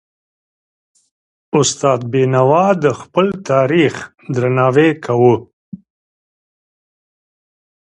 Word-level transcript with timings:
استاد 1.59 1.99
بينوا 2.11 2.65
د 2.83 2.85
خپل 2.99 3.27
تاریخ 3.49 3.93
درناوی 4.35 4.89
کاوه. 5.03 5.35